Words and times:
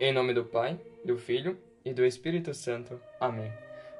Em 0.00 0.12
nome 0.12 0.34
do 0.34 0.44
Pai, 0.44 0.80
do 1.04 1.16
Filho 1.16 1.56
e 1.84 1.94
do 1.94 2.04
Espírito 2.04 2.52
Santo. 2.52 3.00
Amém. 3.20 3.52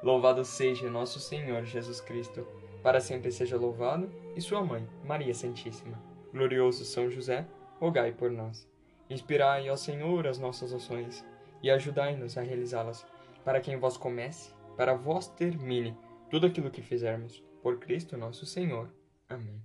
Louvado 0.03 0.43
seja 0.43 0.89
nosso 0.89 1.21
Senhor 1.21 1.63
Jesus 1.63 2.01
Cristo, 2.01 2.45
para 2.83 2.99
sempre 2.99 3.31
seja 3.31 3.55
louvado, 3.55 4.11
e 4.35 4.41
sua 4.41 4.61
mãe, 4.61 4.85
Maria 5.05 5.33
Santíssima. 5.33 5.97
Glorioso 6.33 6.83
São 6.83 7.09
José, 7.09 7.47
rogai 7.79 8.11
por 8.11 8.29
nós. 8.29 8.69
Inspirai, 9.09 9.69
ó 9.69 9.77
Senhor, 9.77 10.27
as 10.27 10.37
nossas 10.37 10.73
ações, 10.73 11.25
e 11.63 11.71
ajudai-nos 11.71 12.37
a 12.37 12.41
realizá-las, 12.41 13.07
para 13.45 13.61
que 13.61 13.71
em 13.71 13.77
vós 13.77 13.95
comece, 13.95 14.53
para 14.75 14.95
vós 14.95 15.29
termine 15.29 15.97
tudo 16.29 16.45
aquilo 16.45 16.69
que 16.69 16.81
fizermos. 16.81 17.41
Por 17.63 17.79
Cristo 17.79 18.17
nosso 18.17 18.45
Senhor. 18.45 18.89
Amém. 19.29 19.63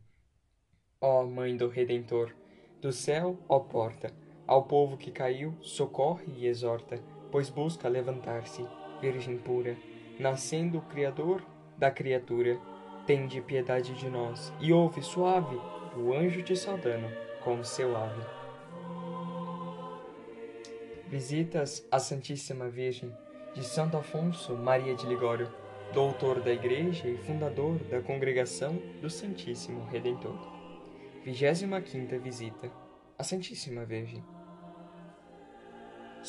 Ó 1.01 1.25
Mãe 1.25 1.57
do 1.57 1.67
Redentor, 1.67 2.33
do 2.81 2.93
céu, 2.93 3.37
ó 3.49 3.59
porta, 3.59 4.15
ao 4.51 4.65
povo 4.65 4.97
que 4.97 5.13
caiu, 5.13 5.55
socorre 5.61 6.25
e 6.37 6.45
exorta, 6.45 7.01
pois 7.31 7.49
busca 7.49 7.89
levantar-se, 7.89 8.67
Virgem 9.01 9.39
pura, 9.39 9.77
nascendo 10.19 10.79
o 10.79 10.83
Criador 10.83 11.41
da 11.79 11.89
criatura. 11.89 12.59
Tende 13.07 13.41
piedade 13.41 13.95
de 13.95 14.11
nós 14.11 14.53
e 14.59 14.73
ouve 14.73 15.03
suave 15.03 15.57
o 15.97 16.13
anjo 16.13 16.43
te 16.43 16.57
saudando 16.57 17.07
com 17.45 17.63
seu 17.63 17.97
ave. 17.97 18.21
Visitas 21.07 21.87
à 21.89 22.01
Santíssima 22.01 22.69
Virgem 22.69 23.13
de 23.55 23.63
Santo 23.63 23.97
Afonso 23.97 24.57
Maria 24.57 24.97
de 24.97 25.07
Ligório, 25.07 25.49
doutor 25.95 26.41
da 26.41 26.53
Igreja 26.53 27.07
e 27.07 27.17
fundador 27.19 27.79
da 27.85 28.01
Congregação 28.01 28.75
do 29.01 29.09
Santíssimo 29.09 29.85
Redentor. 29.85 30.37
25 31.25 31.83
quinta 31.83 32.19
visita 32.19 32.69
à 33.17 33.23
Santíssima 33.23 33.85
Virgem. 33.85 34.25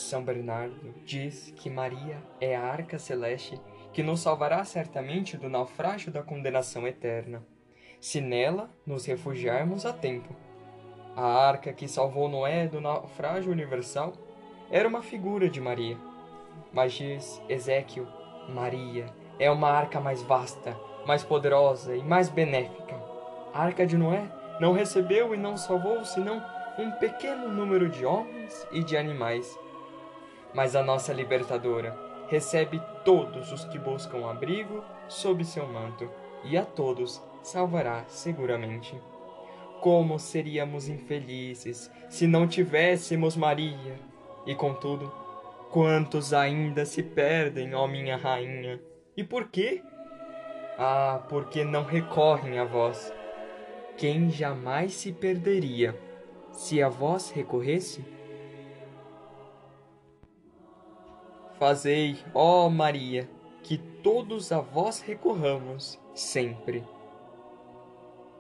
São 0.02 0.24
Bernardo 0.24 0.94
diz 1.06 1.54
que 1.56 1.70
Maria 1.70 2.22
é 2.40 2.56
a 2.56 2.64
arca 2.64 2.98
celeste 2.98 3.60
que 3.94 4.04
nos 4.04 4.22
salvará 4.22 4.64
certamente 4.64 5.38
do 5.38 5.50
naufrágio 5.50 6.12
da 6.12 6.24
condenação 6.24 6.88
eterna, 6.88 7.44
se 8.00 8.20
nela 8.20 8.70
nos 8.86 9.06
refugiarmos 9.06 9.86
a 9.86 9.94
tempo. 9.94 10.36
A 11.16 11.26
arca 11.26 11.74
que 11.74 11.88
salvou 11.88 12.30
Noé 12.30 12.68
do 12.68 12.80
naufrágio 12.80 13.52
universal 13.52 14.14
era 14.70 14.88
uma 14.88 15.02
figura 15.02 15.50
de 15.50 15.60
Maria. 15.60 15.98
Mas 16.72 16.94
diz 16.94 17.42
Ezequiel, 17.50 18.08
Maria 18.50 19.08
é 19.38 19.52
uma 19.52 19.70
arca 19.70 20.00
mais 20.00 20.22
vasta, 20.22 20.78
mais 21.06 21.24
poderosa 21.24 21.96
e 21.96 22.04
mais 22.04 22.30
benéfica. 22.30 22.96
A 23.54 23.62
arca 23.62 23.86
de 23.86 23.98
Noé 23.98 24.24
não 24.60 24.72
recebeu 24.72 25.36
e 25.36 25.38
não 25.38 25.58
salvou 25.58 26.04
senão 26.06 26.42
um 26.78 26.92
pequeno 26.92 27.50
número 27.50 27.90
de 27.90 28.06
homens 28.06 28.66
e 28.72 28.84
de 28.84 28.96
animais 28.96 29.60
mas 30.54 30.76
a 30.76 30.84
nossa 30.84 31.14
libertadora 31.14 31.98
recebe 32.28 32.82
todos 33.04 33.52
os 33.52 33.66
que 33.66 33.78
buscam 33.78 34.30
abrigo 34.30 34.84
sob 35.08 35.44
seu 35.44 35.68
manto, 35.68 36.10
e 36.44 36.58
a 36.58 36.66
todos 36.66 37.22
salvará 37.44 38.06
seguramente. 38.08 38.96
Como 39.82 40.20
seríamos 40.20 40.88
infelizes 40.88 41.92
se 42.10 42.28
não 42.28 42.48
tivéssemos 42.48 43.36
Maria? 43.36 44.00
E 44.46 44.56
contudo, 44.56 45.12
quantos 45.72 46.34
ainda 46.34 46.86
se 46.86 47.04
perdem, 47.04 47.74
ó 47.74 47.88
minha 47.88 48.16
rainha? 48.16 48.80
E 49.18 49.24
por 49.24 49.50
quê? 49.50 49.84
Ah, 50.78 51.22
porque 51.30 51.64
não 51.64 51.84
recorrem 51.84 52.60
a 52.60 52.64
vós. 52.64 53.12
Quem 53.98 54.30
jamais 54.30 54.94
se 54.94 55.12
perderia 55.12 55.96
se 56.52 56.82
a 56.82 56.90
vós 56.90 57.30
recorresse? 57.32 58.04
Fazei, 61.62 62.18
ó 62.34 62.68
Maria, 62.72 63.30
que 63.62 63.78
todos 63.78 64.52
a 64.52 64.60
vós 64.60 65.00
recorramos 65.00 66.00
sempre. 66.16 66.84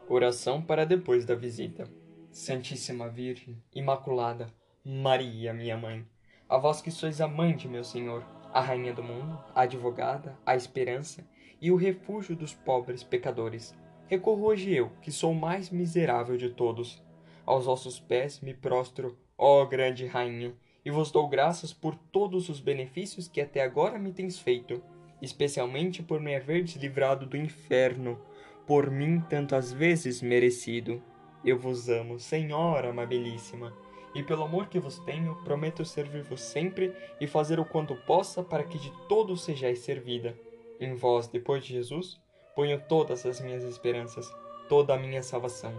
Oração 0.09 0.59
para 0.59 0.87
depois 0.87 1.23
da 1.23 1.35
visita. 1.35 1.87
Santíssima 2.31 3.07
Virgem, 3.09 3.61
Imaculada, 3.75 4.51
Maria, 4.83 5.53
minha 5.53 5.77
mãe, 5.77 6.03
a 6.49 6.57
vós 6.57 6.81
que 6.81 6.89
sois 6.89 7.21
a 7.21 7.27
mãe 7.27 7.55
de 7.55 7.67
meu 7.67 7.83
Senhor, 7.83 8.25
a 8.51 8.59
rainha 8.59 8.91
do 8.91 9.03
mundo, 9.03 9.37
a 9.53 9.61
advogada, 9.61 10.35
a 10.43 10.55
esperança 10.55 11.23
e 11.61 11.71
o 11.71 11.75
refúgio 11.75 12.35
dos 12.35 12.55
pobres 12.55 13.03
pecadores, 13.03 13.77
recorro 14.07 14.47
hoje 14.47 14.73
eu, 14.73 14.89
que 14.99 15.11
sou 15.11 15.33
o 15.33 15.39
mais 15.39 15.69
miserável 15.69 16.37
de 16.37 16.49
todos. 16.49 16.99
Aos 17.45 17.65
vossos 17.65 17.99
pés 17.99 18.41
me 18.41 18.55
prostro, 18.55 19.15
ó 19.37 19.63
grande 19.67 20.07
rainha, 20.07 20.55
e 20.83 20.89
vos 20.89 21.11
dou 21.11 21.27
graças 21.27 21.71
por 21.71 21.95
todos 21.95 22.49
os 22.49 22.59
benefícios 22.59 23.27
que 23.27 23.39
até 23.39 23.61
agora 23.61 23.99
me 23.99 24.11
tens 24.11 24.39
feito, 24.39 24.81
especialmente 25.21 26.01
por 26.01 26.19
me 26.19 26.35
haveres 26.35 26.75
livrado 26.75 27.25
do 27.25 27.37
inferno, 27.37 28.19
por 28.65 28.89
mim 28.89 29.21
tantas 29.29 29.71
vezes 29.71 30.21
merecido. 30.21 31.01
Eu 31.45 31.57
vos 31.57 31.89
amo, 31.89 32.19
Senhora 32.19 32.89
amabilíssima, 32.89 33.73
e 34.13 34.23
pelo 34.23 34.43
amor 34.43 34.67
que 34.67 34.79
vos 34.79 34.99
tenho, 34.99 35.35
prometo 35.43 35.85
servir-vos 35.85 36.41
sempre 36.41 36.93
e 37.19 37.27
fazer 37.27 37.59
o 37.59 37.65
quanto 37.65 37.95
possa 37.95 38.43
para 38.43 38.63
que 38.63 38.77
de 38.77 38.91
todos 39.07 39.43
sejais 39.43 39.79
servida. 39.79 40.35
Em 40.79 40.95
vós, 40.95 41.27
depois 41.27 41.63
de 41.63 41.73
Jesus, 41.73 42.19
ponho 42.55 42.81
todas 42.89 43.25
as 43.25 43.39
minhas 43.39 43.63
esperanças, 43.63 44.33
toda 44.67 44.95
a 44.95 44.97
minha 44.97 45.21
salvação. 45.21 45.73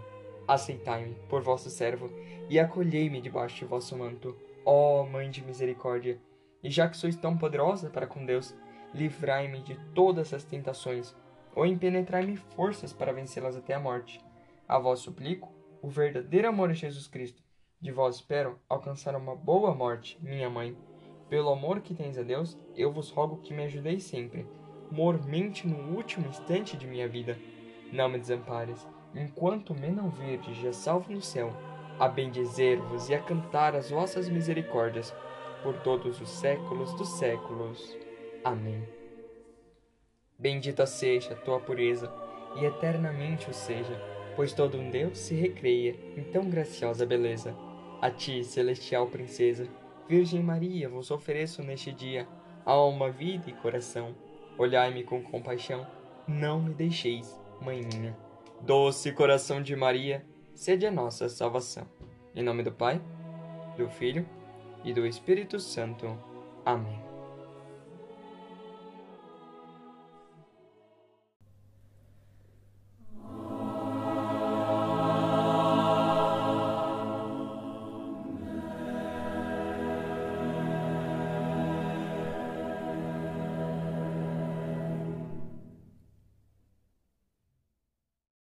Aceitai-me 0.46 1.14
por 1.28 1.42
vosso 1.42 1.70
servo 1.70 2.10
e 2.48 2.58
acolhei-me 2.58 3.20
debaixo 3.20 3.56
de 3.56 3.64
vosso 3.64 3.96
manto 3.96 4.36
Ó 4.64 5.02
oh, 5.02 5.06
Mãe 5.06 5.28
de 5.28 5.44
Misericórdia, 5.44 6.20
e 6.62 6.70
já 6.70 6.88
que 6.88 6.96
sois 6.96 7.16
tão 7.16 7.36
poderosa 7.36 7.90
para 7.90 8.06
com 8.06 8.24
Deus, 8.24 8.54
livrai-me 8.94 9.60
de 9.60 9.74
todas 9.94 10.32
as 10.32 10.44
tentações, 10.44 11.16
ou 11.54 11.66
impenetrai-me 11.66 12.36
forças 12.36 12.92
para 12.92 13.12
vencê-las 13.12 13.56
até 13.56 13.74
a 13.74 13.80
morte. 13.80 14.20
A 14.68 14.78
vós 14.78 15.00
suplico 15.00 15.52
o 15.82 15.88
verdadeiro 15.88 16.48
amor 16.48 16.70
a 16.70 16.74
Jesus 16.74 17.08
Cristo. 17.08 17.42
De 17.80 17.90
vós 17.90 18.16
espero 18.16 18.60
alcançar 18.68 19.16
uma 19.16 19.34
boa 19.34 19.74
morte, 19.74 20.16
minha 20.22 20.48
mãe. 20.48 20.76
Pelo 21.28 21.50
amor 21.50 21.80
que 21.80 21.94
tens 21.94 22.16
a 22.16 22.22
Deus, 22.22 22.56
eu 22.76 22.92
vos 22.92 23.10
rogo 23.10 23.38
que 23.38 23.52
me 23.52 23.64
ajudeis 23.64 24.04
sempre, 24.04 24.46
mormente 24.90 25.66
no 25.66 25.96
último 25.96 26.28
instante 26.28 26.76
de 26.76 26.86
minha 26.86 27.08
vida. 27.08 27.36
Não 27.92 28.08
me 28.08 28.18
desampares, 28.18 28.86
enquanto 29.14 29.74
me 29.74 29.88
não 29.88 30.08
virdes 30.08 30.56
já 30.58 30.72
salvo 30.72 31.12
no 31.12 31.20
céu 31.20 31.52
a 32.02 32.08
bendizer-vos 32.08 33.08
e 33.08 33.14
a 33.14 33.20
cantar 33.20 33.76
as 33.76 33.90
vossas 33.90 34.28
misericórdias 34.28 35.14
por 35.62 35.78
todos 35.82 36.20
os 36.20 36.28
séculos 36.30 36.92
dos 36.94 37.08
séculos. 37.10 37.96
Amém. 38.42 38.82
Bendita 40.36 40.84
seja 40.84 41.34
a 41.34 41.36
tua 41.36 41.60
pureza, 41.60 42.12
e 42.56 42.64
eternamente 42.64 43.48
o 43.48 43.54
seja, 43.54 43.96
pois 44.34 44.52
todo 44.52 44.76
um 44.76 44.90
Deus 44.90 45.16
se 45.16 45.36
recreia 45.36 45.94
em 46.16 46.24
tão 46.24 46.50
graciosa 46.50 47.06
beleza. 47.06 47.56
A 48.00 48.10
ti, 48.10 48.42
celestial 48.42 49.06
princesa, 49.06 49.68
Virgem 50.08 50.42
Maria, 50.42 50.88
vos 50.88 51.08
ofereço 51.12 51.62
neste 51.62 51.92
dia 51.92 52.26
alma, 52.66 53.12
vida 53.12 53.48
e 53.48 53.52
coração. 53.52 54.12
Olhai-me 54.58 55.04
com 55.04 55.22
compaixão, 55.22 55.86
não 56.26 56.60
me 56.60 56.74
deixeis, 56.74 57.40
Mãe 57.60 57.80
minha. 57.80 58.18
Doce 58.60 59.12
coração 59.12 59.62
de 59.62 59.76
Maria, 59.76 60.26
sede 60.54 60.86
a 60.86 60.90
nossa 60.90 61.28
salvação. 61.28 61.86
Em 62.34 62.42
nome 62.42 62.62
do 62.62 62.72
Pai, 62.72 63.00
do 63.76 63.88
Filho 63.88 64.26
e 64.84 64.92
do 64.92 65.06
Espírito 65.06 65.58
Santo. 65.58 66.16
Amém. 66.64 67.11